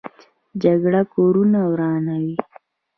جګړه 0.61 1.01
کورونه 1.13 1.59
ورانوي 1.71 2.35